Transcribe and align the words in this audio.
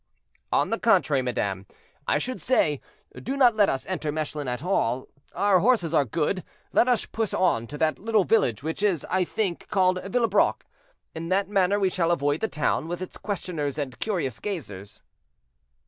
"On 0.51 0.71
the 0.71 0.79
contrary, 0.79 1.21
madame, 1.21 1.67
I 2.07 2.17
should 2.17 2.41
say, 2.41 2.81
do 3.21 3.37
not 3.37 3.55
let 3.55 3.69
us 3.69 3.85
enter 3.85 4.11
Mechlin 4.11 4.47
at 4.47 4.63
all; 4.63 5.07
our 5.35 5.59
horses 5.59 5.93
are 5.93 6.05
good, 6.05 6.43
let 6.73 6.87
us 6.87 7.05
push 7.05 7.35
on 7.35 7.67
to 7.67 7.77
that 7.77 7.99
little 7.99 8.23
village 8.23 8.63
which 8.63 8.81
is, 8.81 9.05
I 9.11 9.23
think, 9.23 9.67
called 9.67 10.01
Villebrock; 10.03 10.65
in 11.13 11.29
that 11.29 11.49
manner 11.49 11.79
we 11.79 11.91
shall 11.91 12.09
avoid 12.09 12.39
the 12.41 12.47
town, 12.47 12.87
with 12.87 12.99
its 12.99 13.15
questioners 13.15 13.77
and 13.77 13.99
curious 13.99 14.39
gazers." 14.39 15.03